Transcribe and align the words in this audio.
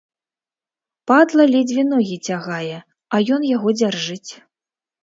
Падла 1.11 1.43
ледзьве 1.53 1.83
ногі 1.93 2.17
цягае, 2.31 2.79
а 3.15 3.25
ён 3.39 3.51
яго 3.55 3.77
дзяржыць. 3.81 4.31